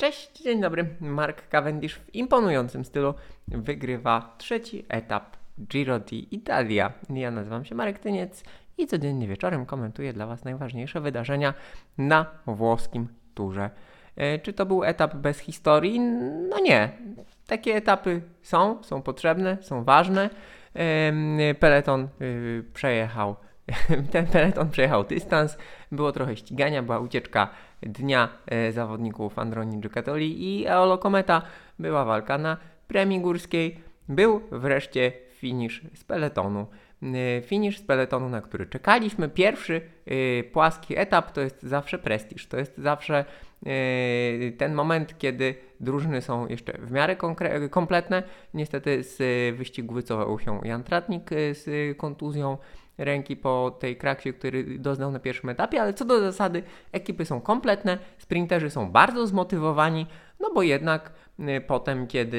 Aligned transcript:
Cześć, 0.00 0.42
dzień 0.42 0.60
dobry. 0.60 0.86
Mark 1.00 1.48
Cavendish 1.48 1.94
w 1.94 2.14
imponującym 2.14 2.84
stylu 2.84 3.14
wygrywa 3.48 4.34
trzeci 4.38 4.84
etap 4.88 5.36
Giro 5.60 5.98
d'Italia. 6.00 6.92
Ja 7.10 7.30
nazywam 7.30 7.64
się 7.64 7.74
Marek 7.74 7.98
Tyniec 7.98 8.44
i 8.78 8.86
codziennie 8.86 9.28
wieczorem 9.28 9.66
komentuję 9.66 10.12
dla 10.12 10.26
Was 10.26 10.44
najważniejsze 10.44 11.00
wydarzenia 11.00 11.54
na 11.98 12.26
włoskim 12.46 13.08
turze. 13.34 13.70
E, 14.16 14.38
czy 14.38 14.52
to 14.52 14.66
był 14.66 14.84
etap 14.84 15.14
bez 15.14 15.38
historii? 15.38 16.00
No 16.50 16.60
nie. 16.60 16.92
Takie 17.46 17.74
etapy 17.74 18.22
są, 18.42 18.82
są 18.82 19.02
potrzebne, 19.02 19.58
są 19.60 19.84
ważne. 19.84 20.30
Peleton 21.60 22.08
y, 22.20 22.64
przejechał 22.74 23.36
ten 24.12 24.26
peleton 24.26 24.70
przejechał 24.70 25.04
dystans, 25.04 25.58
było 25.92 26.12
trochę 26.12 26.36
ścigania, 26.36 26.82
była 26.82 26.98
ucieczka 26.98 27.48
dnia 27.82 28.28
e, 28.46 28.72
zawodników 28.72 29.38
Androni 29.38 29.80
Giocattoli 29.80 30.60
i 30.60 30.66
Eolo 30.66 30.98
Kometa, 30.98 31.42
była 31.78 32.04
walka 32.04 32.38
na 32.38 32.56
premii 32.88 33.20
górskiej, 33.20 33.80
był 34.08 34.40
wreszcie 34.50 35.12
finisz 35.30 35.82
z 35.94 36.04
peletonu. 36.04 36.66
E, 37.02 37.42
finisz 37.42 37.78
z 37.78 37.82
peletonu, 37.82 38.28
na 38.28 38.40
który 38.40 38.66
czekaliśmy. 38.66 39.28
Pierwszy 39.28 39.80
e, 40.06 40.44
płaski 40.44 40.98
etap 40.98 41.32
to 41.32 41.40
jest 41.40 41.62
zawsze 41.62 41.98
prestiż, 41.98 42.46
to 42.46 42.56
jest 42.56 42.78
zawsze 42.78 43.24
ten 44.58 44.74
moment, 44.74 45.18
kiedy 45.18 45.54
drużyny 45.80 46.22
są 46.22 46.46
jeszcze 46.46 46.72
w 46.72 46.90
miarę 46.90 47.16
kompletne. 47.70 48.22
Niestety 48.54 49.02
z 49.02 49.16
wyścigu 49.56 49.94
wycofał 49.94 50.38
się 50.38 50.60
Jan 50.64 50.84
Tratnik 50.84 51.30
z 51.52 51.96
kontuzją 51.96 52.58
ręki 52.98 53.36
po 53.36 53.76
tej 53.80 53.96
kraksie, 53.96 54.32
który 54.32 54.78
doznał 54.78 55.12
na 55.12 55.18
pierwszym 55.18 55.48
etapie, 55.48 55.82
ale 55.82 55.94
co 55.94 56.04
do 56.04 56.20
zasady 56.20 56.62
ekipy 56.92 57.24
są 57.24 57.40
kompletne, 57.40 57.98
sprinterzy 58.18 58.70
są 58.70 58.90
bardzo 58.90 59.26
zmotywowani, 59.26 60.06
no 60.40 60.50
bo 60.54 60.62
jednak 60.62 61.12
y, 61.40 61.60
potem, 61.66 62.06
kiedy 62.06 62.36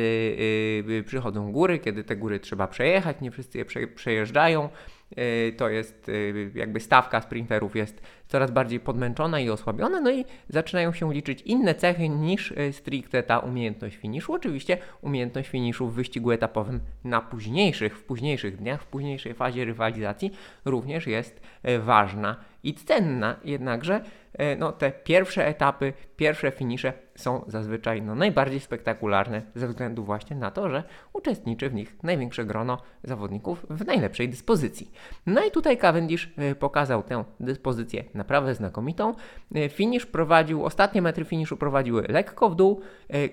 y, 1.00 1.04
przychodzą 1.06 1.52
góry, 1.52 1.80
kiedy 1.80 2.04
te 2.04 2.16
góry 2.16 2.40
trzeba 2.40 2.68
przejechać, 2.68 3.22
nie 3.22 3.32
wszyscy 3.32 3.58
je 3.58 3.66
przejeżdżają, 3.96 4.70
y, 5.18 5.54
to 5.58 5.70
jest 5.70 6.12
jakby 6.56 6.80
stawka 6.80 7.22
sprinterów 7.22 7.76
jest 7.76 8.02
coraz 8.30 8.52
bardziej 8.52 8.80
podmęczona 8.80 9.40
i 9.40 9.50
osłabiona, 9.50 10.02
no 10.02 10.12
i 10.12 10.26
zaczynają 10.50 10.94
się 10.94 11.14
liczyć 11.14 11.42
inne 11.42 11.76
cechy 11.76 12.10
niż 12.10 12.54
stricte 12.72 13.24
ta 13.24 13.40
umiejętność 13.40 13.96
finiszu. 13.96 14.34
Oczywiście 14.34 14.78
umiejętność 15.02 15.50
finiszu 15.50 15.88
w 15.88 15.94
wyścigu 15.94 16.32
etapowym 16.32 16.80
na 17.04 17.22
późniejszych, 17.22 17.98
w 17.98 18.04
późniejszych 18.04 18.58
dniach, 18.58 18.84
w 18.84 18.88
późniejszej 18.88 19.34
fazie 19.34 19.66
rywalizacji 19.66 20.32
również 20.66 21.08
jest 21.08 21.42
ważna 21.80 22.36
i 22.64 22.74
cenna, 22.74 23.36
jednakże 23.44 24.02
E, 24.34 24.56
no, 24.56 24.72
te 24.72 24.92
pierwsze 24.92 25.48
etapy, 25.48 25.94
pierwsze 26.16 26.52
finisze 26.52 26.94
są 27.16 27.46
zazwyczaj 27.48 28.02
no, 28.02 28.16
najbardziej 28.16 28.60
spektakularne 28.60 29.42
ze 29.56 29.68
względu 29.68 30.04
właśnie 30.04 30.36
na 30.36 30.52
to, 30.52 30.70
że 30.70 30.84
uczestniczy 31.14 31.70
w 31.70 31.74
nich 31.74 32.04
największe 32.04 32.46
grono 32.46 32.78
zawodników 33.04 33.66
w 33.70 33.86
najlepszej 33.86 34.30
dyspozycji. 34.30 34.92
No 35.26 35.46
i 35.46 35.52
tutaj 35.52 35.78
Cavendish 35.78 36.34
e, 36.38 36.56
pokazał 36.56 37.04
tę 37.04 37.24
dyspozycję 37.40 38.04
naprawdę 38.20 38.56
znakomitą. 38.56 39.14
E, 39.56 39.70
finisz 39.70 40.06
prowadził, 40.06 40.66
ostatnie 40.66 41.02
metry 41.02 41.26
finiszu 41.26 41.58
prowadziły 41.58 42.06
lekko 42.10 42.50
w 42.50 42.56
dół. 42.56 42.82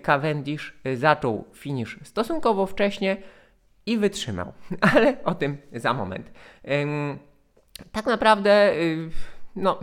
Cavendish 0.02 0.78
zaczął 0.94 1.44
finisz 1.52 1.98
stosunkowo 2.02 2.66
wcześnie 2.66 3.16
i 3.86 3.98
wytrzymał, 3.98 4.52
ale 4.94 5.24
o 5.24 5.34
tym 5.34 5.56
za 5.72 5.94
moment. 5.94 6.30
Tak 7.92 8.06
naprawdę, 8.06 8.72
no 9.56 9.78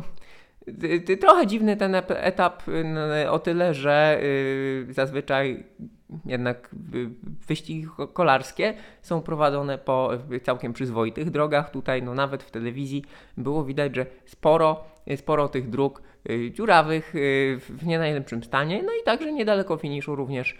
Trochę 1.22 1.48
dziwny 1.48 1.78
ten 1.78 1.96
etap 2.10 2.64
o 3.30 3.40
tyle, 3.40 3.74
że 3.74 4.22
zazwyczaj 4.90 5.64
jednak 6.26 6.70
wyścigi 7.48 7.88
kolarskie 8.14 8.74
są 9.02 9.22
prowadzone 9.22 9.78
po 9.78 10.10
całkiem 10.44 10.74
przyzwoitych 10.74 11.30
drogach. 11.30 11.72
Tutaj 11.72 12.04
no 12.04 12.16
nawet 12.16 12.44
w 12.44 12.52
telewizji 12.52 13.06
było 13.38 13.64
widać, 13.64 13.96
że 13.96 14.06
sporo, 14.26 14.84
sporo 15.16 15.48
tych 15.48 15.70
dróg 15.70 16.02
y, 16.30 16.52
dziurawych 16.52 17.16
y, 17.16 17.60
w 17.60 17.86
nie 17.86 18.00
najlepszym 18.00 18.44
stanie. 18.44 18.84
No 18.84 18.92
i 19.02 19.04
także 19.06 19.34
niedaleko 19.34 19.78
finiszu 19.78 20.16
również 20.16 20.58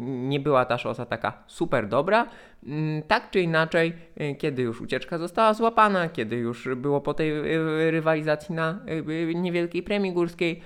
nie 0.00 0.40
była 0.40 0.64
ta 0.64 0.78
szosa 0.78 1.06
taka 1.06 1.44
super 1.46 1.88
dobra. 1.88 2.26
Mm, 2.66 3.02
tak 3.02 3.30
czy 3.30 3.40
inaczej, 3.40 3.92
kiedy 4.38 4.62
już 4.62 4.80
ucieczka 4.80 5.18
została 5.18 5.54
złapana, 5.54 6.08
kiedy 6.08 6.36
już 6.36 6.68
było 6.76 7.00
po 7.00 7.14
tej 7.14 7.32
rywalizacji 7.90 8.54
na 8.54 8.80
niewielkiej 9.34 9.82
premii 9.82 10.12
górskiej, 10.12 10.62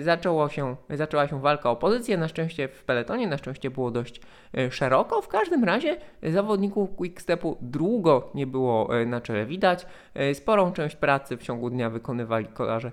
zaczęło 0.00 0.48
się, 0.48 0.76
zaczęła 0.90 1.28
się 1.28 1.40
walka 1.40 1.70
o 1.70 1.76
pozycję, 1.76 2.16
na 2.16 2.28
szczęście 2.28 2.68
w 2.68 2.84
peletonie, 2.84 3.26
na 3.26 3.38
szczęście 3.38 3.70
było 3.70 3.90
dość 3.90 4.20
e, 4.58 4.70
szeroko. 4.70 5.22
W 5.22 5.28
każdym 5.28 5.64
razie 5.64 5.96
zawodników 6.22 6.96
Quickstepu 6.96 7.56
długo 7.60 8.30
nie 8.34 8.46
było 8.46 9.00
e, 9.00 9.06
na 9.06 9.20
czele 9.20 9.46
widać. 9.46 9.86
Sporą 10.34 10.72
część 10.72 10.96
pracy 10.96 11.36
w 11.36 11.42
ciągu 11.42 11.70
dnia 11.70 11.90
wykonywali 11.90 12.46
kolarze 12.46 12.92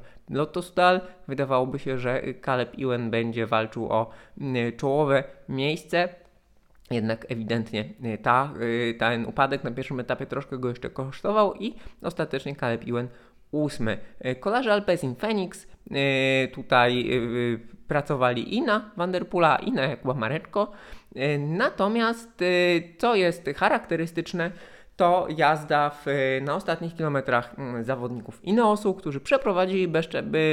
Sudal. 0.62 1.02
Wydawałoby 1.28 1.80
się, 1.80 1.98
że 1.98 2.22
Caleb 2.46 2.74
Ewan 2.80 3.12
będzie 3.12 3.48
walczył 3.48 3.92
o 3.92 4.10
czołowe 4.78 5.24
miejsce. 5.50 6.10
Jednak 6.92 7.26
ewidentnie 7.32 7.86
ta, 8.22 8.54
ten 9.00 9.26
upadek 9.26 9.64
na 9.64 9.72
pierwszym 9.72 10.00
etapie 10.00 10.26
troszkę 10.26 10.58
go 10.58 10.68
jeszcze 10.68 10.90
kosztował 10.90 11.54
i 11.54 11.76
ostatecznie 12.02 12.56
Caleb 12.56 12.82
Ewan 12.88 13.08
ósmy. 13.52 13.98
Kolarze 14.40 14.74
Alpecin 14.74 15.16
Phoenix 15.16 15.68
E, 15.92 16.48
tutaj 16.48 17.12
e, 17.12 17.58
pracowali 17.88 18.56
i 18.56 18.62
na 18.62 18.92
Vanderpoola, 18.98 19.56
i 19.56 19.72
na 19.72 19.82
Jakuba 19.82 20.14
Mareczko. 20.14 20.72
E, 21.16 21.38
natomiast 21.38 22.44
co 22.98 23.16
jest 23.16 23.50
charakterystyczne, 23.56 24.52
to 24.96 25.28
jazda 25.38 25.90
w, 25.90 26.06
na 26.42 26.56
ostatnich 26.56 26.96
kilometrach 26.96 27.60
mm, 27.60 27.84
zawodników 27.84 28.44
Ineosu, 28.46 28.94
którzy 28.94 29.20
przeprowadzili 29.20 29.88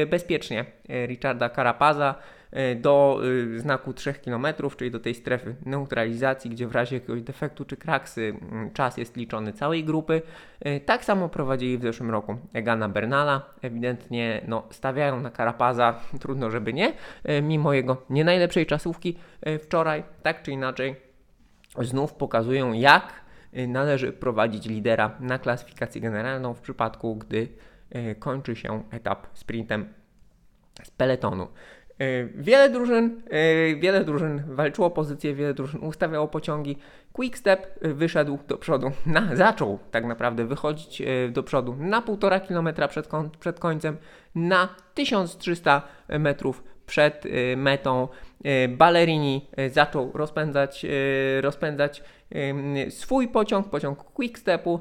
bezpiecznie 0.07 0.65
Richarda 0.89 1.49
Carapaza 1.51 2.15
E, 2.15 2.46
do 2.77 3.21
y, 3.25 3.61
znaku 3.61 3.93
3 3.93 4.15
km, 4.15 4.47
czyli 4.77 4.91
do 4.91 5.01
tej 5.01 5.15
strefy 5.15 5.57
neutralizacji, 5.67 6.51
gdzie 6.51 6.67
w 6.67 6.73
razie 6.73 6.97
jakiegoś 6.97 7.23
defektu 7.23 7.65
czy 7.65 7.77
kraksy 7.77 8.35
czas 8.75 8.97
jest 8.97 9.17
liczony 9.17 9.53
całej 9.53 9.85
grupy. 9.85 10.23
E, 10.61 10.81
tak 10.81 11.05
samo 11.05 11.29
prowadzili 11.29 11.79
w 11.79 11.83
zeszłym 11.83 12.11
roku 12.11 12.37
Egana 12.53 12.89
Bernala. 12.89 13.43
Ewidentnie 13.63 14.45
no, 14.49 14.63
stawiają 14.71 15.21
na 15.21 15.31
Karapaza, 15.31 16.01
trudno 16.21 16.51
żeby 16.51 16.73
nie, 16.73 16.93
e, 17.25 17.43
mimo 17.43 17.73
jego 17.73 18.03
nie 18.11 18.25
najlepszej 18.25 18.67
czasówki 18.67 19.17
wczoraj, 19.63 20.03
tak 20.23 20.43
czy 20.43 20.53
inaczej 20.53 20.97
znów 21.79 22.15
pokazują 22.15 22.73
jak 22.73 23.27
należy 23.69 24.13
prowadzić 24.13 24.67
lidera 24.67 25.17
na 25.21 25.39
klasyfikację 25.39 26.01
generalną 26.01 26.55
w 26.55 26.61
przypadku, 26.61 27.17
gdy 27.17 27.49
kończy 28.19 28.57
się 28.57 28.83
etap 28.91 29.27
sprintem 29.35 29.95
z 30.83 30.91
peletonu. 30.91 31.49
E, 31.99 32.25
wiele 32.25 32.71
drużyn, 32.71 33.23
e, 33.31 33.75
wiele 33.77 34.05
drużyn 34.05 34.43
walczyło 34.47 34.91
pozycję, 34.91 35.35
wiele 35.35 35.55
drużyn 35.55 35.81
ustawiało 35.85 36.29
pociągi. 36.29 36.77
Quickstep 37.13 37.67
e, 37.81 37.89
wyszedł 37.89 38.39
do 38.49 38.57
przodu, 38.57 38.93
na, 39.07 39.37
zaczął 39.37 39.79
tak 39.91 40.05
naprawdę 40.05 40.45
wychodzić 40.45 41.03
do 41.31 41.43
przodu 41.43 41.77
na 41.79 42.03
1,5 42.03 42.49
km 42.49 42.89
przed, 42.89 43.09
przed 43.41 43.61
końcem, 43.61 43.97
na 44.35 44.69
1300 44.95 45.83
metrów 46.09 46.65
przed 46.87 47.25
metą. 47.57 48.09
Ballerini 48.69 49.49
zaczął 49.71 50.11
rozpędzać, 50.15 50.87
rozpędzać 51.41 52.03
swój 52.89 53.29
pociąg, 53.29 53.69
pociąg 53.69 53.99
Quickstepu 53.99 54.81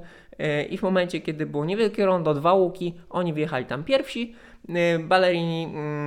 i 0.69 0.77
w 0.77 0.81
momencie, 0.81 1.21
kiedy 1.21 1.45
było 1.45 1.65
niewielkie 1.65 2.05
rondo, 2.05 2.33
dwa 2.33 2.53
łuki, 2.53 2.93
oni 3.09 3.33
wjechali 3.33 3.65
tam 3.65 3.83
pierwsi. 3.83 4.35
Ballerini 4.99 5.63
mm, 5.63 6.04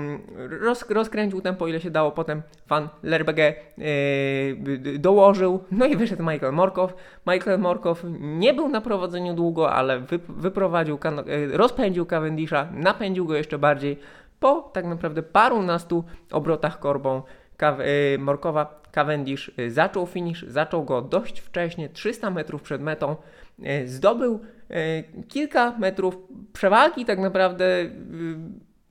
roz, 0.61 0.91
rozkręcił 0.91 1.41
tempo 1.41 1.69
ile 1.69 1.81
się 1.81 1.91
dało, 1.91 2.11
potem 2.11 2.43
fan 2.67 2.89
Lerbege 3.03 3.55
yy, 3.79 4.99
dołożył, 4.99 5.65
no 5.71 5.87
i 5.87 5.97
wyszedł 5.97 6.23
Michael 6.23 6.53
Morkow. 6.53 6.95
Michael 7.27 7.59
Morkow 7.59 8.03
nie 8.21 8.55
był 8.55 8.69
na 8.69 8.81
prowadzeniu 8.81 9.35
długo, 9.35 9.73
ale 9.73 10.01
wy, 10.01 10.19
wyprowadził, 10.29 10.99
yy, 11.27 11.57
rozpędził 11.57 12.07
Cavendisha, 12.07 12.69
napędził 12.73 13.27
go 13.27 13.37
jeszcze 13.37 13.59
bardziej. 13.59 13.99
Po 14.41 14.71
tak 14.73 14.85
naprawdę 14.85 15.23
parunastu 15.23 16.05
obrotach 16.33 16.79
korbą 16.79 17.23
Kaw, 17.57 17.79
yy, 17.79 18.19
Morkowa 18.19 18.81
Cavendish 18.93 19.51
zaczął 19.69 20.07
finish, 20.07 20.45
zaczął 20.49 20.85
go 20.85 21.03
dość 21.03 21.41
wcześnie, 21.41 21.89
300 21.89 22.31
metrów 22.31 22.63
przed 22.63 22.83
metą, 22.83 23.17
zdobył 23.85 24.41
E, 24.71 25.03
kilka 25.29 25.79
metrów 25.79 26.19
przewagi 26.53 27.05
tak 27.05 27.19
naprawdę 27.19 27.65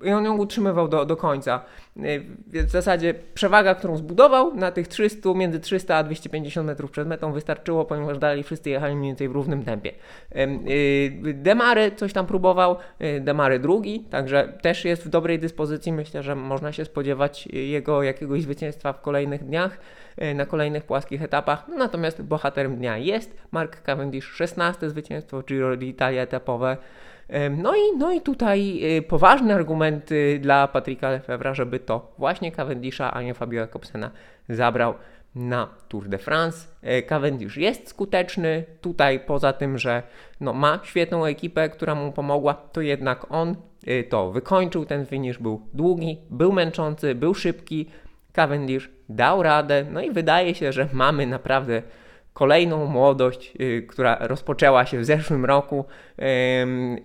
i 0.04 0.12
on 0.12 0.26
ją 0.26 0.38
utrzymywał 0.38 0.88
do, 0.88 1.06
do 1.06 1.18
końca. 1.18 1.62
Y, 1.98 2.26
Więc 2.48 2.70
w 2.70 2.72
zasadzie 2.72 3.14
przewaga, 3.34 3.76
którą 3.76 3.98
zbudował 3.98 4.56
na 4.56 4.72
tych 4.72 4.88
300, 4.88 5.34
między 5.34 5.60
300 5.60 5.96
a 5.96 6.04
250 6.04 6.68
metrów 6.68 6.92
przed 6.92 7.08
metą 7.08 7.34
wystarczyło, 7.34 7.86
ponieważ 7.86 8.18
dalej 8.18 8.44
wszyscy 8.44 8.70
jechali 8.70 8.96
mniej 8.96 9.10
więcej 9.10 9.30
w 9.30 9.32
równym 9.32 9.64
tempie. 9.64 9.92
Y, 10.36 11.34
Demary 11.34 11.92
coś 11.92 12.14
tam 12.14 12.26
próbował, 12.26 12.78
y, 13.02 13.20
Demary 13.20 13.60
drugi, 13.60 14.00
także 14.00 14.54
też 14.62 14.86
jest 14.86 15.06
w 15.06 15.10
dobrej 15.10 15.40
dyspozycji. 15.40 15.94
Myślę, 15.94 16.24
że 16.24 16.36
można 16.36 16.72
się 16.72 16.86
spodziewać 16.86 17.48
jego 17.54 18.04
jakiegoś 18.04 18.42
zwycięstwa 18.42 18.94
w 18.94 19.02
kolejnych 19.02 19.44
dniach, 19.44 19.78
na 20.36 20.46
kolejnych 20.46 20.84
płaskich 20.84 21.24
etapach. 21.24 21.68
No, 21.68 21.78
natomiast 21.78 22.22
bohaterem 22.22 22.76
dnia 22.76 22.98
jest 22.98 23.38
Mark 23.52 23.82
Cavendish, 23.82 24.26
16 24.26 24.90
zwycięstwo 24.90 25.42
Giro 25.42 25.78
d'Italia 25.78 26.20
etapowe. 26.20 26.78
No 27.58 27.76
i, 27.76 27.98
no 27.98 28.12
i 28.12 28.22
tutaj 28.22 28.80
y, 28.98 29.02
poważny 29.02 29.54
argument 29.54 30.12
y, 30.12 30.40
dla 30.42 30.68
Patryka 30.68 31.12
Lefebvre'a, 31.12 31.54
żeby 31.54 31.80
to 31.80 32.12
właśnie 32.18 32.52
Cavendisha, 32.52 33.14
a 33.14 33.22
nie 33.22 33.34
Fabio 33.34 33.62
Jakobsena 33.62 34.12
zabrał 34.50 34.94
na 35.36 35.68
Tour 35.88 36.08
de 36.08 36.18
France. 36.18 36.68
E, 36.82 37.02
Cavendish 37.02 37.58
jest 37.58 37.88
skuteczny. 37.88 38.64
Tutaj 38.82 39.20
poza 39.20 39.54
tym, 39.54 39.78
że 39.78 40.04
no, 40.40 40.54
ma 40.54 40.80
świetną 40.84 41.26
ekipę, 41.26 41.70
która 41.70 41.96
mu 41.96 42.12
pomogła, 42.12 42.54
to 42.54 42.82
jednak 42.82 43.32
on 43.32 43.56
y, 43.88 44.04
to 44.10 44.32
wykończył. 44.32 44.86
Ten 44.86 45.06
finish 45.06 45.38
był 45.38 45.62
długi, 45.74 46.18
był 46.30 46.52
męczący, 46.52 47.16
był 47.16 47.34
szybki. 47.34 47.86
Cavendish 48.34 48.90
dał 49.10 49.44
radę. 49.44 49.86
No 49.92 50.02
i 50.02 50.12
wydaje 50.12 50.56
się, 50.56 50.72
że 50.72 50.90
mamy 50.94 51.28
naprawdę 51.28 51.82
kolejną 52.38 52.86
młodość, 52.86 53.54
y, 53.62 53.86
która 53.88 54.18
rozpoczęła 54.20 54.86
się 54.86 55.00
w 55.00 55.06
zeszłym 55.06 55.46
roku 55.46 55.86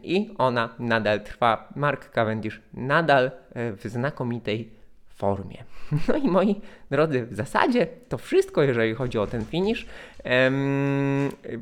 i 0.02 0.34
ona 0.38 0.68
nadal 0.78 1.20
trwa. 1.20 1.68
Mark 1.76 2.10
Cavendish 2.10 2.60
nadal 2.74 3.26
y, 3.26 3.30
w 3.76 3.82
znakomitej 3.84 4.70
formie. 5.08 5.64
No 6.08 6.16
i 6.16 6.28
moi 6.28 6.60
drodzy, 6.90 7.26
w 7.26 7.34
zasadzie 7.34 7.86
to 8.08 8.18
wszystko, 8.18 8.62
jeżeli 8.62 8.94
chodzi 8.94 9.18
o 9.18 9.26
ten 9.26 9.44
finish. 9.44 9.86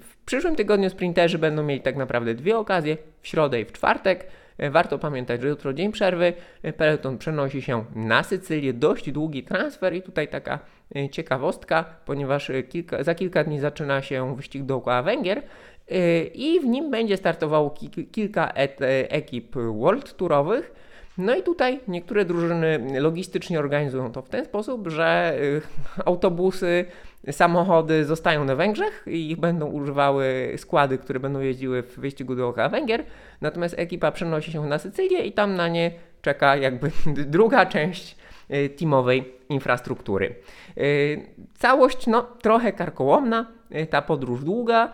W 0.01 0.17
przyszłym 0.27 0.57
tygodniu 0.57 0.91
sprinterzy 0.91 1.39
będą 1.39 1.63
mieli 1.63 1.81
tak 1.81 1.97
naprawdę 1.97 2.35
dwie 2.35 2.59
okazje, 2.59 2.97
w 3.21 3.29
środę 3.29 3.61
i 3.61 3.65
w 3.65 3.73
czwartek. 3.73 4.27
E, 4.61 4.71
Warto 4.71 4.99
pamiętać, 4.99 5.43
że 5.43 5.49
jutro 5.49 5.73
dzień 5.73 5.93
przerwy. 5.93 6.33
E, 6.63 6.73
Peloton 6.73 7.19
przenosi 7.19 7.63
się 7.63 7.85
na 7.95 8.23
Sycylię. 8.23 8.73
Dość 8.73 9.11
długi 9.11 9.43
transfer 9.43 9.95
i 9.95 10.03
tutaj 10.03 10.29
taka 10.29 10.59
e, 10.97 11.09
ciekawostka, 11.09 11.85
ponieważ 12.05 12.51
kilka, 12.69 13.03
za 13.03 13.15
kilka 13.15 13.45
dni 13.45 13.61
zaczyna 13.61 14.03
się 14.03 14.37
wyścig 14.37 14.63
dookoła 14.63 15.03
Węgier 15.03 15.43
i 16.35 16.61
w 16.61 16.67
nim 16.67 16.91
będzie 16.91 17.17
startowało 17.17 17.71
ki- 17.71 18.07
kilka 18.07 18.53
ekip 19.09 19.55
World 19.57 20.17
Tourowych. 20.17 20.73
No 21.19 21.37
i 21.37 21.43
tutaj 21.43 21.81
niektóre 21.89 22.25
drużyny 22.25 23.01
logistycznie 23.01 23.59
organizują 23.59 24.13
to 24.13 24.23
w 24.23 24.29
ten 24.29 24.45
sposób, 24.45 24.89
że 24.89 25.35
y, 25.43 25.61
autobusy, 26.05 26.85
samochody 27.31 28.05
zostają 28.05 28.45
na 28.45 28.57
Węgrzech 28.57 29.05
i 29.07 29.31
ich 29.31 29.41
będą 29.41 29.67
używały 29.67 30.55
składy, 30.57 30.99
które 30.99 31.21
będą 31.21 31.41
jeździły 31.41 31.83
w 31.83 31.99
wyścigu 31.99 32.35
dookoła 32.35 32.69
Węgier. 32.69 33.05
Natomiast 33.41 33.75
ekipa 33.79 34.13
przenosi 34.13 34.53
się 34.53 34.67
na 34.67 34.79
Sycylię 34.79 35.19
i 35.19 35.33
tam 35.33 35.55
na 35.55 35.69
nie 35.69 35.91
czeka 36.23 36.57
jakby 36.57 36.91
druga 37.37 37.67
część 37.67 38.17
y, 38.51 38.69
teamowej 38.69 39.35
infrastruktury. 39.49 40.35
Y, 40.79 41.27
Całość 41.59 42.07
no 42.07 42.23
trochę 42.23 42.73
karkołomna, 42.73 43.47
ta 43.91 44.03
podróż 44.03 44.45
długa. 44.45 44.93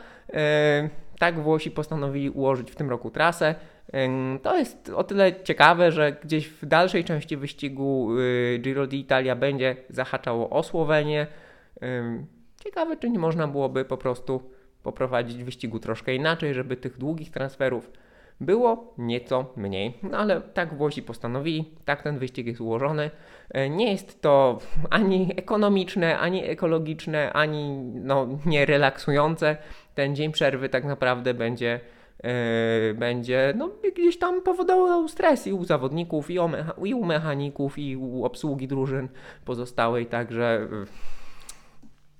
Tak 1.18 1.40
Włosi 1.40 1.70
postanowili 1.70 2.30
ułożyć 2.30 2.70
w 2.70 2.76
tym 2.76 2.90
roku 2.90 3.10
trasę. 3.10 3.54
To 4.42 4.58
jest 4.58 4.90
o 4.96 5.04
tyle 5.04 5.42
ciekawe, 5.42 5.92
że 5.92 6.12
gdzieś 6.12 6.48
w 6.48 6.66
dalszej 6.66 7.04
części 7.04 7.36
wyścigu 7.36 8.18
y, 8.18 8.58
Giro 8.62 8.86
d'Italia 8.86 9.36
będzie 9.36 9.76
zahaczało 9.90 10.50
o 10.50 10.62
Słowenię. 10.62 11.26
Ciekawe, 12.64 12.96
czy 12.96 13.10
nie 13.10 13.18
można 13.18 13.48
byłoby 13.48 13.84
po 13.84 13.96
prostu 13.96 14.50
poprowadzić 14.82 15.44
wyścigu 15.44 15.78
troszkę 15.78 16.14
inaczej, 16.14 16.54
żeby 16.54 16.76
tych 16.76 16.98
długich 16.98 17.30
transferów 17.30 17.90
było 18.40 18.94
nieco 18.98 19.52
mniej. 19.56 19.94
No 20.02 20.18
ale 20.18 20.40
tak 20.40 20.74
Włosi 20.74 21.02
postanowili, 21.02 21.70
tak 21.84 22.02
ten 22.02 22.18
wyścig 22.18 22.46
jest 22.46 22.60
ułożony. 22.60 23.10
E, 23.50 23.70
Nie 23.70 23.92
jest 23.92 24.22
to 24.22 24.58
ani 24.90 25.32
ekonomiczne, 25.36 26.18
ani 26.18 26.44
ekologiczne, 26.44 27.32
ani 27.32 27.78
no, 27.94 28.28
nie 28.46 28.66
relaksujące. 28.66 29.56
Ten 29.94 30.16
dzień 30.16 30.32
przerwy 30.32 30.68
tak 30.68 30.84
naprawdę 30.84 31.34
będzie 31.34 31.80
e, 32.22 32.94
będzie 32.94 33.54
no, 33.56 33.70
gdzieś 33.94 34.18
tam 34.18 34.42
powodował 34.42 35.08
stres 35.08 35.46
i 35.46 35.52
u 35.52 35.64
zawodników, 35.64 36.30
i, 36.30 36.38
mecha- 36.38 36.86
i 36.86 36.94
u 36.94 37.04
mechaników, 37.04 37.78
i 37.78 37.96
u 37.96 38.24
obsługi 38.24 38.68
drużyn 38.68 39.08
pozostałej, 39.44 40.06
także 40.06 40.68
e, 40.72 41.16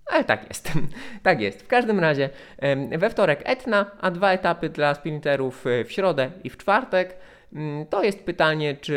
ale 0.06 0.24
tak 0.24 0.48
jest. 0.48 0.72
tak 1.22 1.40
jest. 1.40 1.62
W 1.62 1.66
każdym 1.66 2.00
razie 2.00 2.30
em, 2.58 2.98
we 2.98 3.10
wtorek 3.10 3.40
Etna, 3.44 3.90
a 4.00 4.10
dwa 4.10 4.32
etapy 4.32 4.68
dla 4.68 4.94
sprinterów 4.94 5.64
w 5.84 5.92
środę 5.92 6.30
i 6.44 6.50
w 6.50 6.56
czwartek. 6.56 7.16
Mm, 7.56 7.86
To 7.86 8.02
jest 8.02 8.24
pytanie, 8.24 8.76
czy 8.80 8.94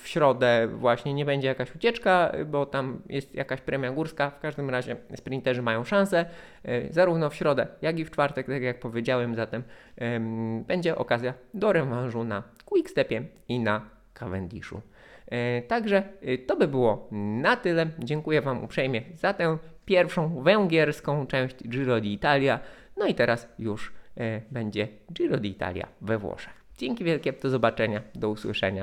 w 0.00 0.08
środę 0.08 0.68
właśnie 0.72 1.14
nie 1.14 1.24
będzie 1.24 1.48
jakaś 1.48 1.74
ucieczka, 1.74 2.32
bo 2.46 2.66
tam 2.66 3.02
jest 3.08 3.34
jakaś 3.34 3.60
premia 3.60 3.92
górska. 3.92 4.30
W 4.30 4.40
każdym 4.40 4.70
razie 4.70 4.96
sprinterzy 5.16 5.62
mają 5.62 5.84
szansę 5.84 6.26
e, 6.64 6.92
zarówno 6.92 7.30
w 7.30 7.34
środę, 7.34 7.66
jak 7.82 7.98
i 7.98 8.04
w 8.04 8.10
czwartek, 8.10 8.46
tak 8.46 8.62
jak 8.62 8.80
powiedziałem. 8.80 9.34
Zatem 9.34 9.62
em, 9.96 10.64
będzie 10.64 10.96
okazja 10.96 11.34
do 11.54 11.72
rewanżu 11.72 12.24
na 12.24 12.42
Quickstepie 12.64 13.22
i 13.48 13.60
na 13.60 13.82
Cavendishu. 14.14 14.80
E, 15.28 15.62
Także 15.62 16.02
e, 16.22 16.38
to 16.38 16.56
by 16.56 16.68
było 16.68 17.08
na 17.12 17.56
tyle. 17.56 17.86
Dziękuję 17.98 18.40
Wam 18.40 18.64
uprzejmie 18.64 19.02
za 19.14 19.34
tę 19.34 19.58
pierwszą 19.84 20.42
węgierską 20.42 21.26
część 21.26 21.68
Giro 21.68 21.96
d'Italia. 21.96 22.58
No 22.96 23.06
i 23.06 23.14
teraz 23.14 23.48
już 23.58 23.92
będzie 24.50 24.88
Giro 25.12 25.36
d'Italia 25.36 25.86
we 26.00 26.18
Włoszech. 26.18 26.61
Dzięki 26.82 27.04
wielkie, 27.04 27.32
do 27.32 27.50
zobaczenia, 27.50 28.02
do 28.14 28.28
usłyszenia. 28.28 28.80